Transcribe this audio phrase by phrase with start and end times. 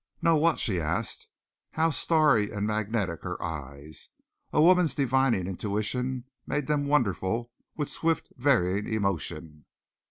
[0.19, 1.27] "Know what?" she asked.
[1.73, 4.09] How starry and magnetic her eyes!
[4.51, 9.65] A woman's divining intuition made them wonderful with swift varying emotion.